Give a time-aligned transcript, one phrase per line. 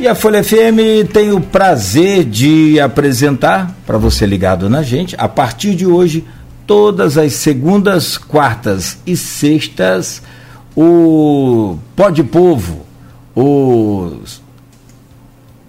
[0.00, 5.28] E a Folha FM tem o prazer de apresentar, para você ligado na gente, a
[5.28, 6.24] partir de hoje,
[6.66, 10.22] todas as segundas, quartas e sextas,
[10.74, 12.86] o Pode Povo,
[13.36, 14.22] o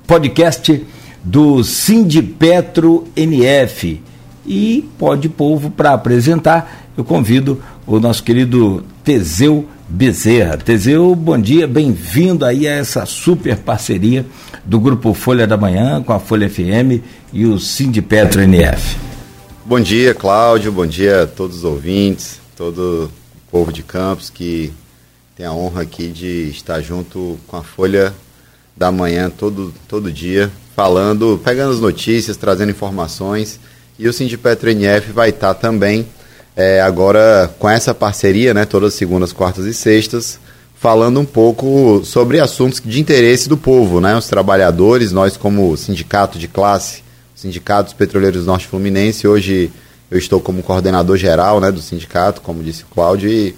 [0.08, 0.82] podcast
[1.22, 4.02] do Sindipetro NF.
[4.46, 10.56] E Pode Povo, para apresentar, eu convido o nosso querido Teseu Bezerra.
[10.56, 14.26] Teseu, bom dia, bem-vindo aí a essa super parceria
[14.64, 18.98] do Grupo Folha da Manhã com a Folha FM e o Sindipetro NF.
[19.66, 24.72] Bom dia, Cláudio, bom dia a todos os ouvintes, todo o povo de Campos que
[25.36, 28.14] tem a honra aqui de estar junto com a Folha
[28.76, 33.60] da Manhã todo, todo dia, falando, pegando as notícias, trazendo informações.
[34.00, 36.08] E o Sindipetro NF vai estar também
[36.56, 40.40] é, agora com essa parceria, né, todas as segundas, quartas e sextas,
[40.76, 46.40] falando um pouco sobre assuntos de interesse do povo, né, os trabalhadores, nós como sindicato
[46.40, 47.04] de classe,
[47.42, 49.72] Sindicato dos Petroleiros Norte Fluminense, hoje
[50.12, 53.56] eu estou como coordenador geral, né, do sindicato, como disse o Cláudio, e,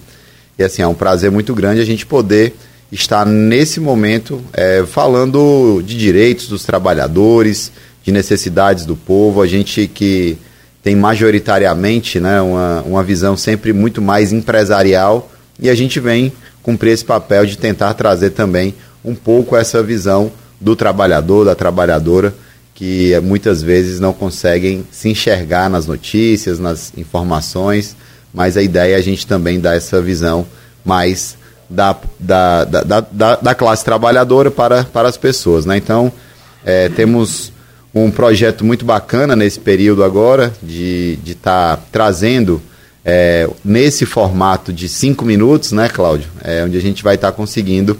[0.58, 2.54] e assim, é um prazer muito grande a gente poder
[2.90, 7.70] estar nesse momento é, falando de direitos dos trabalhadores,
[8.02, 10.38] de necessidades do povo, a gente que
[10.84, 16.30] tem majoritariamente né, uma, uma visão sempre muito mais empresarial e a gente vem
[16.62, 22.34] cumprir esse papel de tentar trazer também um pouco essa visão do trabalhador, da trabalhadora,
[22.74, 27.96] que muitas vezes não conseguem se enxergar nas notícias, nas informações,
[28.32, 30.46] mas a ideia é a gente também dar essa visão
[30.84, 31.36] mais
[31.68, 35.64] da, da, da, da, da classe trabalhadora para, para as pessoas.
[35.64, 35.78] Né?
[35.78, 36.12] Então,
[36.64, 37.53] é, temos
[37.94, 42.60] um projeto muito bacana nesse período agora, de estar tá trazendo
[43.04, 46.28] é, nesse formato de cinco minutos, né, Cláudio?
[46.42, 47.98] É, onde a gente vai estar tá conseguindo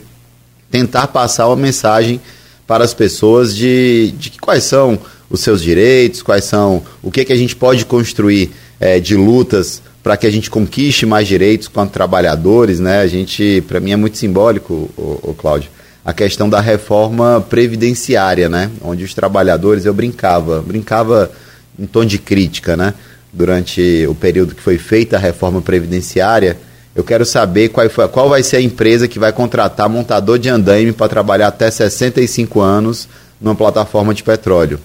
[0.70, 2.20] tentar passar uma mensagem
[2.66, 4.98] para as pessoas de, de quais são
[5.30, 8.50] os seus direitos, quais são o que, que a gente pode construir
[8.80, 13.00] é, de lutas para que a gente conquiste mais direitos quanto trabalhadores, né?
[13.00, 15.70] A gente, para mim é muito simbólico, o Cláudio,
[16.04, 18.70] a questão da reforma previdenciária, né?
[18.82, 21.30] Onde os trabalhadores, eu brincava, brincava
[21.78, 22.92] em tom de crítica, né?
[23.32, 26.58] Durante o período que foi feita a reforma previdenciária,
[26.94, 30.48] eu quero saber qual, foi, qual vai ser a empresa que vai contratar montador de
[30.48, 33.08] andaime para trabalhar até 65 anos
[33.40, 34.78] numa plataforma de petróleo.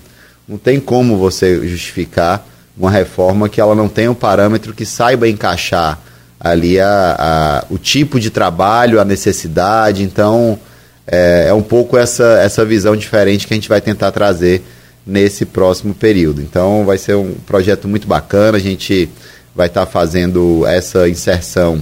[0.47, 5.27] Não tem como você justificar uma reforma que ela não tenha um parâmetro que saiba
[5.27, 5.99] encaixar
[6.39, 10.01] ali a, a, o tipo de trabalho, a necessidade.
[10.01, 10.57] Então,
[11.11, 14.63] é, é um pouco essa, essa visão diferente que a gente vai tentar trazer
[15.05, 16.41] nesse próximo período.
[16.41, 19.09] Então vai ser um projeto muito bacana, a gente
[19.55, 21.81] vai estar tá fazendo essa inserção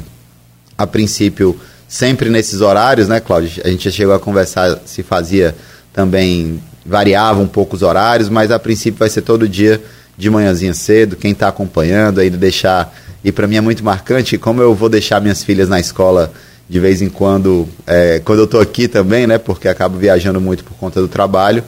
[0.77, 3.61] a princípio sempre nesses horários, né, Cláudio?
[3.65, 5.55] A gente já chegou a conversar se fazia
[5.91, 9.81] também variava um pouco os horários, mas a princípio vai ser todo dia
[10.17, 11.15] de manhãzinha cedo.
[11.15, 15.19] Quem está acompanhando aí deixar e para mim é muito marcante como eu vou deixar
[15.19, 16.31] minhas filhas na escola
[16.69, 19.37] de vez em quando, é, quando eu estou aqui também, né?
[19.37, 21.63] Porque acabo viajando muito por conta do trabalho.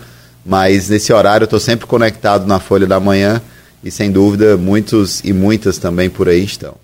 [0.45, 3.41] Mas nesse horário eu estou sempre conectado na Folha da Manhã
[3.83, 6.75] e sem dúvida muitos e muitas também por aí estão.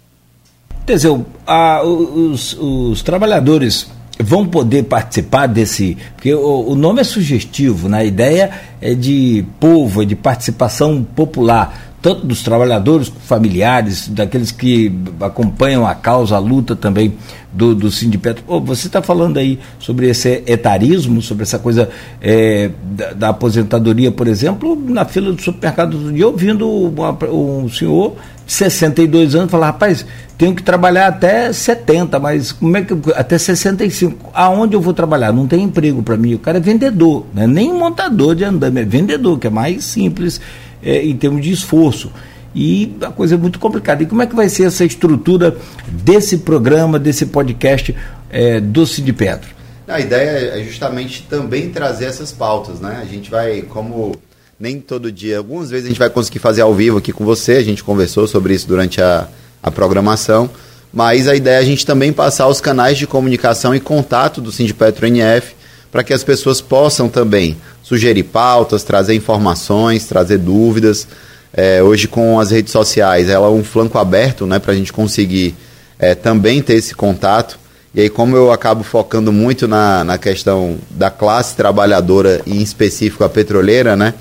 [0.85, 3.87] Teseu, a, os, os trabalhadores
[4.19, 5.97] vão poder participar desse.
[6.15, 7.99] Porque o, o, nome é sugestivo, né?
[7.99, 14.93] a ideia é de povo, é de participação popular tanto dos trabalhadores, familiares, daqueles que
[15.19, 17.15] acompanham a causa, a luta também
[17.51, 18.43] do, do Sindipetro.
[18.45, 21.89] Oh, você está falando aí sobre esse etarismo, sobre essa coisa
[22.21, 28.17] é, da, da, aposentadoria, por exemplo, na fila do supermercado do dia, ouvindo um senhor
[28.45, 30.05] de 62 anos falar, rapaz,
[30.37, 34.29] tenho que trabalhar até 70, mas como é que até 65?
[34.31, 35.31] Aonde eu vou trabalhar?
[35.31, 36.35] Não tem emprego para mim.
[36.35, 37.47] O cara é vendedor, né?
[37.47, 40.39] nem montador de andame, é vendedor, que é mais simples
[40.85, 42.11] é, em termos de esforço.
[42.55, 44.03] E a coisa é muito complicada.
[44.03, 45.57] E como é que vai ser essa estrutura
[45.87, 47.93] desse programa, desse podcast
[48.29, 49.49] é, do Cid Pedro?
[49.87, 52.99] A ideia é justamente também trazer essas pautas, né?
[53.01, 54.15] A gente vai, como
[54.59, 57.53] nem todo dia, algumas vezes a gente vai conseguir fazer ao vivo aqui com você,
[57.53, 59.27] a gente conversou sobre isso durante a,
[59.61, 60.49] a programação,
[60.93, 64.51] mas a ideia é a gente também passar os canais de comunicação e contato do
[64.51, 65.53] Sindipetro NF
[65.91, 71.07] para que as pessoas possam também sugerir pautas, trazer informações, trazer dúvidas.
[71.53, 74.91] É, hoje com as redes sociais, ela é um flanco aberto né, para a gente
[74.91, 75.55] conseguir
[75.99, 77.59] é, também ter esse contato.
[77.93, 82.61] E aí, como eu acabo focando muito na, na questão da classe trabalhadora e em
[82.61, 84.15] específico a petroleira, né?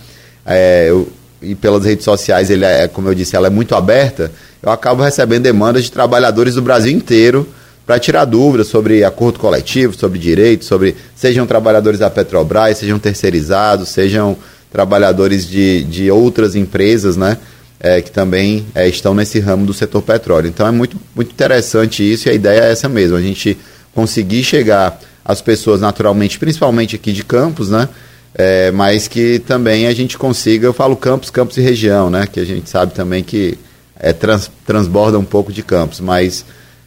[0.44, 1.08] É, eu,
[1.42, 4.30] e pelas redes sociais, ele é, como eu disse, ela é muito aberta,
[4.62, 7.48] eu acabo recebendo demandas de trabalhadores do Brasil inteiro
[7.86, 13.90] para tirar dúvidas sobre acordo coletivo, sobre direitos, sobre sejam trabalhadores da Petrobras, sejam terceirizados,
[13.90, 14.36] sejam
[14.72, 17.38] trabalhadores de, de outras empresas, né?
[17.78, 20.48] É, que também é, estão nesse ramo do setor petróleo.
[20.48, 23.58] Então é muito, muito interessante isso e a ideia é essa mesmo, a gente
[23.94, 27.88] conseguir chegar às pessoas naturalmente, principalmente aqui de Campos, né?
[28.34, 32.26] É, mas que também a gente consiga, eu falo Campos, Campos e região, né?
[32.26, 33.56] Que a gente sabe também que
[33.98, 36.44] é, trans, transborda um pouco de Campos, mas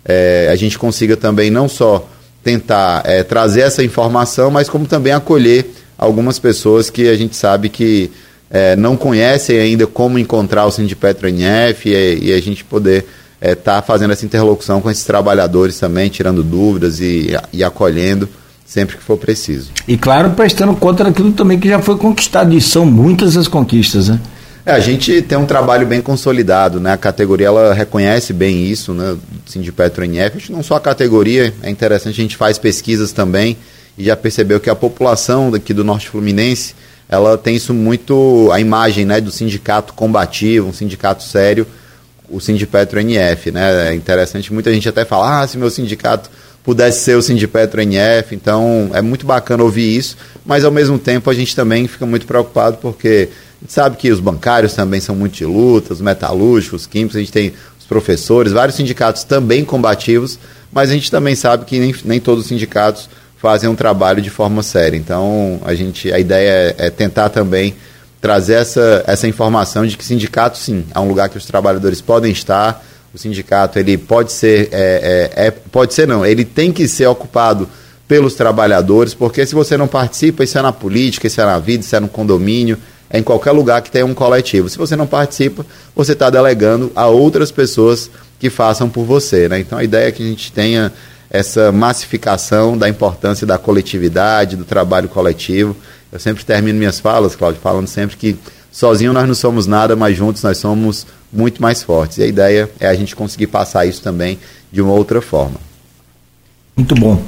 [0.08, 2.08] é, a gente consiga também não só
[2.44, 5.66] tentar é, trazer essa informação, mas como também acolher
[5.98, 8.10] algumas pessoas que a gente sabe que
[8.50, 13.06] é, não conhecem ainda como encontrar o Sindipetro NF e, e a gente poder
[13.42, 18.30] estar é, tá fazendo essa interlocução com esses trabalhadores também, tirando dúvidas e, e acolhendo
[18.66, 19.72] sempre que for preciso.
[19.88, 24.10] E claro, prestando conta daquilo também que já foi conquistado, e são muitas as conquistas,
[24.10, 24.20] né?
[24.68, 26.92] É, a gente tem um trabalho bem consolidado, né?
[26.92, 29.16] A categoria ela reconhece bem isso, né?
[29.46, 33.56] Sindipetro NF, não só a categoria, é interessante, a gente faz pesquisas também
[33.98, 36.76] e já percebeu que a população daqui do Norte Fluminense,
[37.08, 41.66] ela tem isso muito, a imagem, né, do sindicato combativo, um sindicato sério,
[42.30, 43.92] o Sindipetro NF, né?
[43.92, 46.30] É interessante, muita gente até fala, ah, se meu sindicato
[46.62, 51.30] pudesse ser o Sindipetro NF, então é muito bacana ouvir isso, mas ao mesmo tempo
[51.30, 55.16] a gente também fica muito preocupado porque a gente sabe que os bancários também são
[55.16, 59.66] muito de luta, os metalúrgicos, os químicos, a gente tem os professores, vários sindicatos também
[59.66, 60.38] combativos,
[60.72, 64.30] mas a gente também sabe que nem, nem todos os sindicatos fazem um trabalho de
[64.30, 64.98] forma séria.
[64.98, 67.76] Então, a gente, a ideia é, é tentar também
[68.22, 72.32] trazer essa, essa informação de que sindicato, sim, é um lugar que os trabalhadores podem
[72.32, 72.84] estar.
[73.14, 77.08] O sindicato ele pode ser, é, é, é, pode ser não, ele tem que ser
[77.08, 77.68] ocupado
[78.08, 81.84] pelos trabalhadores, porque se você não participa, isso é na política, isso é na vida,
[81.84, 82.78] isso é no condomínio,
[83.12, 84.70] em qualquer lugar que tenha um coletivo.
[84.70, 85.66] Se você não participa,
[85.96, 88.10] você está delegando a outras pessoas
[88.40, 89.48] que façam por você.
[89.48, 89.60] Né?
[89.60, 90.92] Então a ideia é que a gente tenha
[91.30, 95.76] essa massificação da importância da coletividade, do trabalho coletivo.
[96.12, 98.38] Eu sempre termino minhas falas, Cláudio, falando sempre que
[98.72, 102.18] sozinho nós não somos nada, mas juntos nós somos muito mais fortes.
[102.18, 104.40] E a ideia é a gente conseguir passar isso também
[104.72, 105.60] de uma outra forma.
[106.76, 107.22] Muito bom.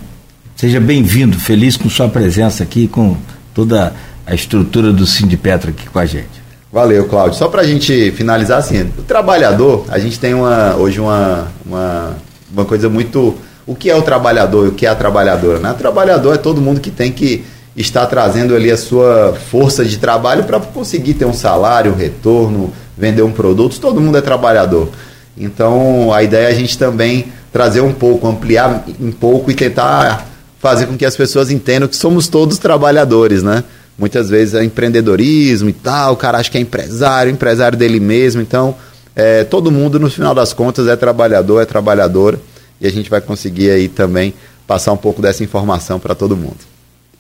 [0.56, 3.18] Seja bem-vindo, feliz com sua presença aqui, com
[3.54, 3.92] toda a
[4.34, 6.40] estrutura do Sindipetro aqui com a gente.
[6.72, 7.38] Valeu, Cláudio.
[7.38, 12.16] Só para a gente finalizar assim, o trabalhador, a gente tem uma, hoje uma, uma,
[12.52, 13.36] uma coisa muito.
[13.66, 15.60] O que é o trabalhador e o que é a trabalhadora?
[15.60, 15.72] Né?
[15.72, 17.44] O trabalhador é todo mundo que tem que
[17.76, 22.74] estar trazendo ali a sua força de trabalho para conseguir ter um salário, um retorno,
[22.98, 23.80] vender um produto.
[23.80, 24.90] Todo mundo é trabalhador.
[25.38, 30.28] Então a ideia é a gente também trazer um pouco, ampliar um pouco e tentar
[30.60, 33.64] fazer com que as pessoas entendam que somos todos trabalhadores, né?
[34.00, 38.42] Muitas vezes é empreendedorismo e tal, o cara acha que é empresário, empresário dele mesmo.
[38.42, 38.76] Então,
[39.16, 42.40] é, todo mundo, no final das contas, é trabalhador, é trabalhadora,
[42.80, 44.34] e a gente vai conseguir aí também
[44.66, 46.58] passar um pouco dessa informação para todo mundo.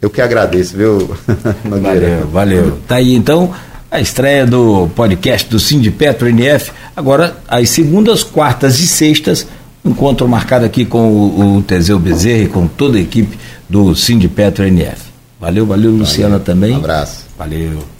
[0.01, 1.13] Eu que agradeço, viu,
[1.65, 2.79] Valeu, valeu.
[2.87, 3.53] Tá aí então
[3.91, 6.71] a estreia do podcast do Sindipetro NF.
[6.95, 9.47] Agora, às segundas, quartas e sextas,
[9.83, 13.37] encontro marcado aqui com o, o Teseu Bezerra e com toda a equipe
[13.67, 15.08] do Sindipetro NF.
[15.39, 16.73] Valeu, valeu, Luciana também.
[16.73, 17.25] Um abraço.
[17.37, 17.98] Valeu.